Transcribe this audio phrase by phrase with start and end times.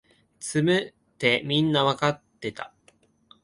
[0.39, 2.73] 詰むってみんなわかってた